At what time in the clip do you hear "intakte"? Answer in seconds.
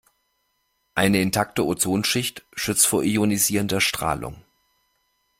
1.21-1.63